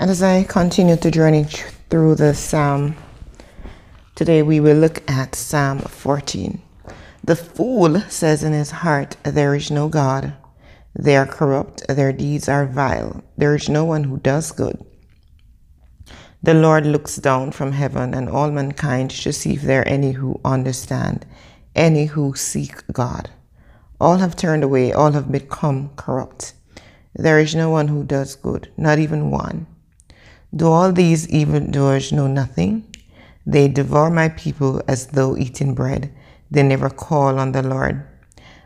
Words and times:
and 0.00 0.08
as 0.08 0.22
I 0.22 0.44
continue 0.44 0.96
to 0.96 1.10
journey 1.10 1.44
through 1.90 2.14
the 2.14 2.32
Psalm, 2.32 2.96
today 4.14 4.40
we 4.40 4.58
will 4.58 4.78
look 4.78 5.02
at 5.10 5.34
Psalm 5.34 5.80
14. 5.80 6.62
The 7.22 7.36
fool 7.36 8.00
says 8.08 8.42
in 8.42 8.54
his 8.54 8.70
heart, 8.70 9.18
There 9.24 9.54
is 9.54 9.70
no 9.70 9.90
God. 9.90 10.32
They 10.98 11.18
are 11.18 11.26
corrupt, 11.26 11.86
their 11.86 12.14
deeds 12.14 12.48
are 12.48 12.64
vile. 12.64 13.22
There 13.36 13.54
is 13.54 13.68
no 13.68 13.84
one 13.84 14.04
who 14.04 14.16
does 14.16 14.52
good. 14.52 14.82
The 16.42 16.54
Lord 16.54 16.86
looks 16.86 17.16
down 17.16 17.52
from 17.52 17.72
heaven, 17.72 18.14
and 18.14 18.30
all 18.30 18.50
mankind 18.50 19.10
to 19.10 19.34
see 19.34 19.52
if 19.52 19.60
there 19.60 19.82
are 19.82 19.88
any 19.88 20.12
who 20.12 20.40
understand, 20.46 21.26
any 21.76 22.06
who 22.06 22.34
seek 22.34 22.90
God. 22.90 23.28
All 24.00 24.16
have 24.16 24.34
turned 24.34 24.64
away, 24.64 24.94
all 24.94 25.12
have 25.12 25.30
become 25.30 25.90
corrupt. 25.96 26.54
There 27.14 27.38
is 27.38 27.54
no 27.54 27.68
one 27.68 27.88
who 27.88 28.02
does 28.02 28.34
good, 28.34 28.72
not 28.78 28.98
even 28.98 29.30
one. 29.30 29.66
Do 30.54 30.66
all 30.66 30.90
these 30.90 31.28
evildoers 31.28 32.10
know 32.10 32.26
nothing? 32.26 32.84
They 33.46 33.68
devour 33.68 34.10
my 34.10 34.30
people 34.30 34.82
as 34.88 35.06
though 35.06 35.36
eating 35.36 35.74
bread. 35.74 36.12
They 36.50 36.64
never 36.64 36.90
call 36.90 37.38
on 37.38 37.52
the 37.52 37.62
Lord. 37.62 38.04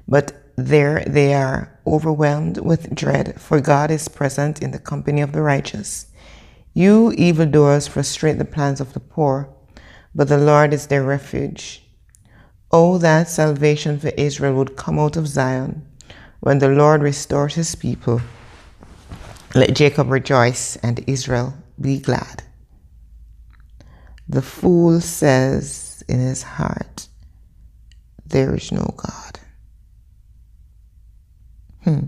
But 0.08 0.32
there 0.56 1.04
they 1.06 1.34
are, 1.34 1.78
overwhelmed 1.86 2.58
with 2.58 2.94
dread, 2.94 3.38
for 3.38 3.60
God 3.60 3.90
is 3.90 4.08
present 4.08 4.62
in 4.62 4.70
the 4.70 4.78
company 4.78 5.20
of 5.20 5.32
the 5.32 5.42
righteous. 5.42 6.06
You 6.72 7.12
evildoers 7.12 7.86
frustrate 7.86 8.38
the 8.38 8.46
plans 8.46 8.80
of 8.80 8.94
the 8.94 9.00
poor, 9.00 9.50
but 10.14 10.28
the 10.28 10.38
Lord 10.38 10.72
is 10.72 10.86
their 10.86 11.02
refuge. 11.02 11.82
Oh, 12.70 12.96
that 12.98 13.28
salvation 13.28 13.98
for 13.98 14.08
Israel 14.16 14.54
would 14.54 14.76
come 14.76 14.98
out 14.98 15.16
of 15.18 15.28
Zion 15.28 15.86
when 16.40 16.60
the 16.60 16.68
Lord 16.68 17.02
restores 17.02 17.54
his 17.54 17.74
people. 17.74 18.22
Let 19.54 19.74
Jacob 19.76 20.10
rejoice 20.10 20.76
and 20.76 21.04
Israel 21.06 21.54
be 21.84 21.98
glad. 22.00 22.42
The 24.26 24.40
fool 24.40 25.02
says 25.02 26.02
in 26.08 26.18
his 26.18 26.42
heart, 26.42 27.08
There 28.26 28.54
is 28.54 28.72
no 28.72 28.94
God. 28.96 29.40
Hmm. 31.84 32.06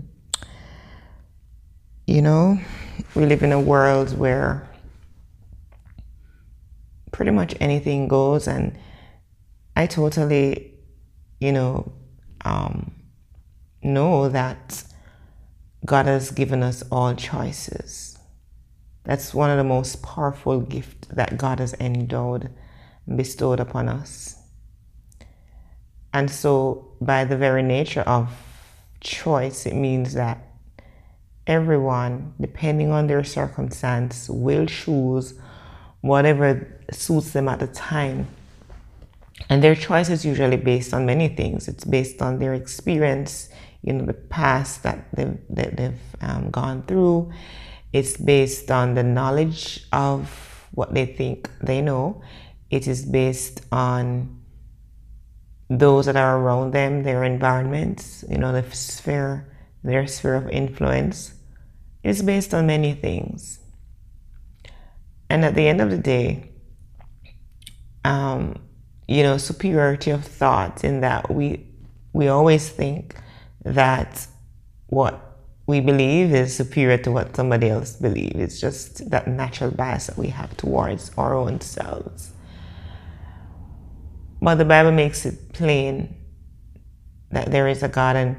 You 2.07 2.23
know, 2.23 2.59
we 3.13 3.27
live 3.27 3.43
in 3.43 3.51
a 3.51 3.61
world 3.61 4.17
where 4.17 4.67
pretty 7.11 7.29
much 7.29 7.53
anything 7.59 8.07
goes, 8.07 8.47
and 8.47 8.75
I 9.75 9.85
totally, 9.85 10.73
you 11.39 11.51
know, 11.51 11.91
um, 12.43 12.91
know 13.83 14.27
that 14.29 14.83
God 15.85 16.07
has 16.07 16.31
given 16.31 16.63
us 16.63 16.83
all 16.91 17.13
choices. 17.13 18.16
That's 19.07 19.33
one 19.33 19.49
of 19.49 19.57
the 19.57 19.63
most 19.63 20.03
powerful 20.03 20.59
gifts 20.59 21.07
that 21.13 21.37
God 21.37 21.59
has 21.59 21.73
endowed 21.79 22.49
bestowed 23.15 23.61
upon 23.61 23.87
us. 23.87 24.35
And 26.13 26.29
so, 26.29 26.91
by 26.99 27.23
the 27.23 27.37
very 27.37 27.63
nature 27.63 28.01
of 28.01 28.29
choice, 28.99 29.65
it 29.65 29.75
means 29.75 30.13
that 30.15 30.45
everyone, 31.45 32.33
depending 32.41 32.91
on 32.91 33.07
their 33.07 33.23
circumstance, 33.23 34.29
will 34.29 34.65
choose 34.65 35.35
whatever 36.01 36.81
suits 36.91 37.31
them 37.31 37.47
at 37.47 37.59
the 37.59 37.67
time. 37.67 38.27
And 39.49 39.63
their 39.63 39.75
choice 39.75 40.09
is 40.09 40.25
usually 40.25 40.57
based 40.57 40.93
on 40.93 41.05
many 41.05 41.29
things. 41.29 41.69
It's 41.69 41.85
based 41.85 42.21
on 42.21 42.39
their 42.39 42.53
experience, 42.53 43.47
you 43.83 43.93
know, 43.93 44.05
the 44.05 44.13
past 44.13 44.83
that 44.83 45.05
they've, 45.13 45.37
that 45.51 45.77
they've 45.77 45.99
um, 46.19 46.49
gone 46.49 46.83
through. 46.83 47.31
It's 47.93 48.17
based 48.17 48.69
on 48.69 48.93
the 48.95 49.03
knowledge 49.03 49.85
of 49.91 50.67
what 50.71 50.93
they 50.93 51.05
think 51.05 51.49
they 51.61 51.81
know. 51.81 52.21
It 52.69 52.87
is 52.87 53.05
based 53.05 53.61
on 53.71 54.41
those 55.69 56.05
that 56.05 56.15
are 56.15 56.39
around 56.39 56.71
them, 56.71 57.03
their 57.03 57.23
environments, 57.23 58.23
you 58.29 58.37
know, 58.37 58.51
the 58.51 58.63
sphere, 58.73 59.53
their 59.83 60.07
sphere 60.07 60.35
of 60.35 60.49
influence. 60.49 61.33
It's 62.03 62.21
based 62.21 62.53
on 62.53 62.67
many 62.67 62.93
things. 62.93 63.59
And 65.29 65.43
at 65.43 65.55
the 65.55 65.67
end 65.67 65.81
of 65.81 65.91
the 65.91 65.97
day, 65.97 66.51
um, 68.05 68.61
you 69.07 69.23
know, 69.23 69.37
superiority 69.37 70.11
of 70.11 70.23
thought 70.23 70.83
in 70.83 71.01
that 71.01 71.33
we 71.33 71.65
we 72.13 72.27
always 72.29 72.69
think 72.69 73.15
that 73.63 74.27
what 74.87 75.26
we 75.67 75.81
believe 75.81 76.33
is 76.33 76.55
superior 76.55 76.97
to 76.97 77.11
what 77.11 77.35
somebody 77.35 77.69
else 77.69 77.97
believes. 77.97 78.35
It's 78.35 78.59
just 78.59 79.09
that 79.09 79.27
natural 79.27 79.69
bias 79.69 80.07
that 80.07 80.17
we 80.17 80.27
have 80.29 80.55
towards 80.55 81.11
our 81.17 81.35
own 81.35 81.59
selves. 81.59 82.31
But 84.41 84.55
the 84.55 84.65
Bible 84.65 84.93
makes 84.93 85.25
it 85.25 85.51
plain 85.51 86.15
that 87.31 87.51
there 87.51 87.67
is 87.67 87.83
a 87.83 87.89
God, 87.89 88.15
and 88.15 88.37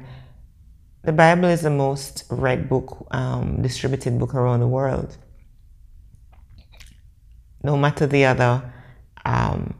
the 1.03 1.11
Bible 1.11 1.45
is 1.45 1.61
the 1.61 1.69
most 1.69 2.23
read 2.31 2.67
book, 2.67 3.07
um, 3.11 3.61
distributed 3.61 4.17
book 4.17 4.33
around 4.33 4.61
the 4.61 4.67
world. 4.67 5.15
No 7.61 7.77
matter 7.77 8.07
the 8.07 8.25
other 8.25 8.73
um, 9.23 9.75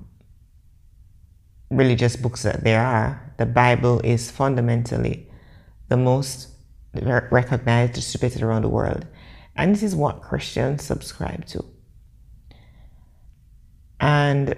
religious 1.71 2.15
books 2.15 2.43
that 2.43 2.63
there 2.63 2.85
are, 2.85 3.33
the 3.37 3.47
Bible 3.47 4.01
is 4.01 4.29
fundamentally 4.29 5.31
the 5.87 5.97
most 5.97 6.49
recognized, 6.93 7.93
distributed 7.93 8.41
around 8.41 8.63
the 8.63 8.69
world. 8.69 9.05
And 9.55 9.73
this 9.73 9.83
is 9.83 9.95
what 9.95 10.21
Christians 10.21 10.83
subscribe 10.83 11.45
to. 11.47 11.63
And 13.99 14.55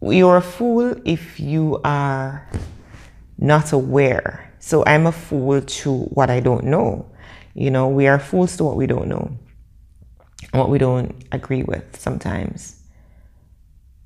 you're 0.00 0.36
a 0.36 0.42
fool 0.42 0.94
if 1.04 1.40
you 1.40 1.80
are 1.84 2.48
not 3.38 3.72
aware. 3.72 4.54
So 4.60 4.84
I'm 4.86 5.06
a 5.06 5.12
fool 5.12 5.60
to 5.60 5.98
what 6.04 6.30
I 6.30 6.40
don't 6.40 6.64
know. 6.64 7.10
You 7.54 7.70
know, 7.70 7.88
we 7.88 8.06
are 8.06 8.18
fools 8.18 8.56
to 8.58 8.64
what 8.64 8.76
we 8.76 8.86
don't 8.86 9.08
know, 9.08 9.36
what 10.52 10.70
we 10.70 10.78
don't 10.78 11.24
agree 11.32 11.62
with 11.62 11.98
sometimes. 11.98 12.80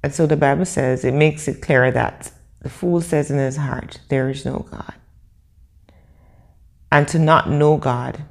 And 0.02 0.14
so 0.14 0.26
the 0.26 0.36
Bible 0.36 0.64
says, 0.64 1.04
it 1.04 1.14
makes 1.14 1.48
it 1.48 1.62
clear 1.62 1.90
that 1.90 2.32
the 2.60 2.70
fool 2.70 3.00
says 3.00 3.30
in 3.30 3.38
his 3.38 3.56
heart, 3.56 4.00
There 4.08 4.30
is 4.30 4.44
no 4.44 4.66
God. 4.70 4.94
And 6.94 7.08
to 7.08 7.18
not 7.18 7.50
know 7.50 7.76
God 7.76 8.22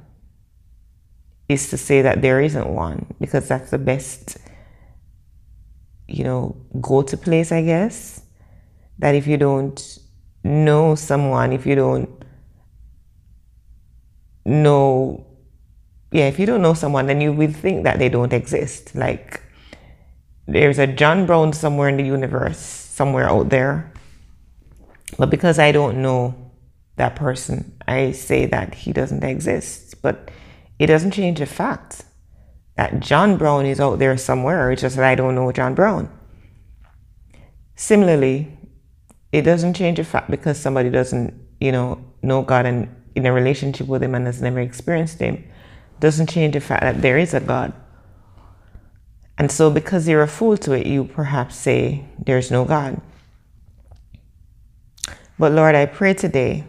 is 1.50 1.68
to 1.68 1.76
say 1.76 2.00
that 2.00 2.22
there 2.22 2.40
isn't 2.40 2.66
one 2.66 3.14
because 3.20 3.46
that's 3.46 3.70
the 3.70 3.76
best, 3.76 4.38
you 6.08 6.24
know, 6.24 6.56
go 6.80 7.02
to 7.02 7.14
place, 7.18 7.52
I 7.52 7.60
guess. 7.60 8.22
That 9.00 9.14
if 9.14 9.26
you 9.26 9.36
don't 9.36 9.98
know 10.42 10.94
someone, 10.94 11.52
if 11.52 11.66
you 11.66 11.74
don't 11.74 12.08
know, 14.46 15.26
yeah, 16.10 16.28
if 16.28 16.38
you 16.38 16.46
don't 16.46 16.62
know 16.62 16.72
someone, 16.72 17.06
then 17.06 17.20
you 17.20 17.34
will 17.34 17.52
think 17.52 17.84
that 17.84 17.98
they 17.98 18.08
don't 18.08 18.32
exist. 18.32 18.94
Like 18.94 19.42
there's 20.48 20.78
a 20.78 20.86
John 20.86 21.26
Brown 21.26 21.52
somewhere 21.52 21.90
in 21.90 21.98
the 21.98 22.02
universe, 22.04 22.56
somewhere 22.56 23.28
out 23.28 23.50
there. 23.50 23.92
But 25.18 25.28
because 25.28 25.58
I 25.58 25.70
don't 25.70 26.00
know 26.00 26.43
that 26.96 27.16
person. 27.16 27.76
I 27.86 28.12
say 28.12 28.46
that 28.46 28.74
he 28.74 28.92
doesn't 28.92 29.24
exist, 29.24 30.00
but 30.02 30.30
it 30.78 30.86
doesn't 30.86 31.12
change 31.12 31.38
the 31.38 31.46
fact 31.46 32.04
that 32.76 33.00
John 33.00 33.36
Brown 33.36 33.66
is 33.66 33.80
out 33.80 33.98
there 33.98 34.16
somewhere. 34.16 34.70
It's 34.70 34.82
just 34.82 34.96
that 34.96 35.04
I 35.04 35.14
don't 35.14 35.34
know 35.34 35.50
John 35.52 35.74
Brown. 35.74 36.10
Similarly, 37.76 38.56
it 39.32 39.42
doesn't 39.42 39.74
change 39.74 39.98
the 39.98 40.04
fact 40.04 40.30
because 40.30 40.58
somebody 40.58 40.90
doesn't, 40.90 41.34
you 41.60 41.72
know, 41.72 42.04
know 42.22 42.42
God 42.42 42.66
and 42.66 42.88
in 43.14 43.26
a 43.26 43.32
relationship 43.32 43.86
with 43.86 44.02
him 44.02 44.14
and 44.14 44.26
has 44.26 44.42
never 44.42 44.60
experienced 44.60 45.20
him, 45.20 45.44
doesn't 46.00 46.28
change 46.28 46.54
the 46.54 46.60
fact 46.60 46.82
that 46.82 47.00
there 47.00 47.18
is 47.18 47.34
a 47.34 47.40
God. 47.40 47.72
And 49.38 49.50
so 49.50 49.70
because 49.70 50.06
you're 50.08 50.22
a 50.22 50.28
fool 50.28 50.56
to 50.58 50.72
it, 50.72 50.86
you 50.86 51.04
perhaps 51.04 51.56
say 51.56 52.04
there's 52.18 52.50
no 52.50 52.64
God. 52.64 53.00
But 55.38 55.52
Lord, 55.52 55.74
I 55.74 55.86
pray 55.86 56.14
today 56.14 56.64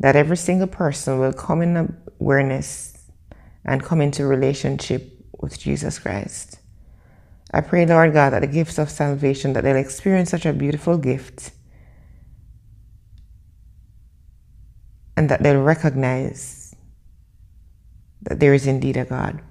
that 0.00 0.16
every 0.16 0.36
single 0.36 0.66
person 0.66 1.18
will 1.18 1.32
come 1.32 1.62
in 1.62 1.96
awareness 2.20 2.96
and 3.64 3.82
come 3.82 4.00
into 4.00 4.26
relationship 4.26 5.12
with 5.38 5.58
Jesus 5.58 5.98
Christ. 5.98 6.58
I 7.52 7.60
pray, 7.60 7.84
Lord 7.84 8.12
God, 8.12 8.32
that 8.32 8.40
the 8.40 8.46
gifts 8.46 8.78
of 8.78 8.90
salvation, 8.90 9.52
that 9.52 9.64
they'll 9.64 9.76
experience 9.76 10.30
such 10.30 10.46
a 10.46 10.52
beautiful 10.52 10.96
gift 10.96 11.52
and 15.16 15.28
that 15.28 15.42
they'll 15.42 15.62
recognize 15.62 16.74
that 18.22 18.40
there 18.40 18.54
is 18.54 18.66
indeed 18.66 18.96
a 18.96 19.04
God. 19.04 19.42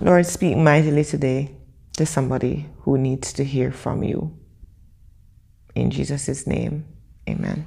Lord, 0.00 0.26
speak 0.26 0.56
mightily 0.56 1.04
today 1.04 1.56
to 1.96 2.06
somebody 2.06 2.68
who 2.80 2.98
needs 2.98 3.32
to 3.34 3.44
hear 3.44 3.70
from 3.70 4.02
you. 4.02 4.36
In 5.74 5.90
Jesus' 5.90 6.46
name, 6.46 6.86
amen. 7.28 7.66